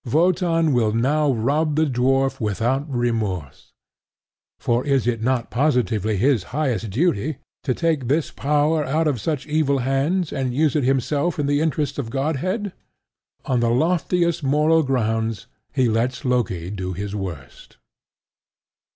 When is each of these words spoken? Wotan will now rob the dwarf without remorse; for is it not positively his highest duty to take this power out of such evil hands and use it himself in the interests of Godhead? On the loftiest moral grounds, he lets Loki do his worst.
Wotan 0.11 0.73
will 0.73 0.93
now 0.93 1.31
rob 1.31 1.75
the 1.75 1.85
dwarf 1.85 2.39
without 2.41 2.89
remorse; 2.89 3.71
for 4.57 4.83
is 4.83 5.05
it 5.05 5.21
not 5.21 5.51
positively 5.51 6.17
his 6.17 6.45
highest 6.57 6.89
duty 6.89 7.37
to 7.63 7.75
take 7.75 8.07
this 8.07 8.31
power 8.31 8.83
out 8.83 9.07
of 9.07 9.21
such 9.21 9.45
evil 9.45 9.77
hands 9.77 10.33
and 10.33 10.55
use 10.55 10.75
it 10.75 10.83
himself 10.83 11.37
in 11.37 11.45
the 11.45 11.61
interests 11.61 11.99
of 11.99 12.09
Godhead? 12.09 12.73
On 13.45 13.59
the 13.59 13.69
loftiest 13.69 14.41
moral 14.41 14.81
grounds, 14.81 15.45
he 15.71 15.87
lets 15.87 16.25
Loki 16.25 16.71
do 16.71 16.93
his 16.93 17.13
worst. 17.15 17.77